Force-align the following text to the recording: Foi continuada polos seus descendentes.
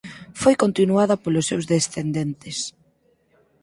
Foi 0.41 0.53
continuada 0.63 1.15
polos 1.23 1.47
seus 1.49 1.65
descendentes. 1.73 2.57